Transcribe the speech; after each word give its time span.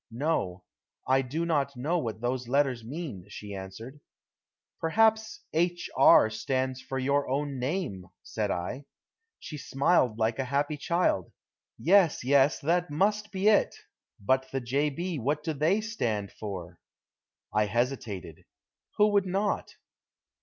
"No. 0.09 0.63
I 1.07 1.21
do 1.21 1.45
not 1.45 1.75
know 1.77 1.99
what 1.99 2.21
those 2.21 2.47
letters 2.47 2.83
mean," 2.83 3.27
she 3.29 3.53
answered. 3.53 3.99
"Perhaps 4.79 5.41
'H. 5.53 5.91
R.' 5.95 6.31
stands 6.31 6.81
for 6.81 6.97
your 6.97 7.29
own 7.29 7.59
name," 7.59 8.07
said 8.23 8.49
I. 8.49 8.85
She 9.37 9.59
smiled 9.59 10.17
like 10.17 10.39
a 10.39 10.45
happy 10.45 10.75
child. 10.75 11.31
"Yes, 11.77 12.23
yes. 12.23 12.57
That 12.61 12.89
must 12.89 13.31
be 13.31 13.47
it. 13.47 13.75
But 14.19 14.49
the 14.51 14.59
'J. 14.59 14.89
B.,' 14.89 15.19
what 15.19 15.43
do 15.43 15.53
they 15.53 15.81
stand 15.81 16.31
for?" 16.31 16.79
I 17.53 17.67
hesitated 17.67 18.45
who 18.97 19.09
would 19.09 19.27
not? 19.27 19.75